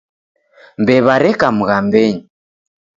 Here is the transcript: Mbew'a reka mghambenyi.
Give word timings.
Mbew'a 0.81 1.15
reka 1.23 1.47
mghambenyi. 1.57 2.21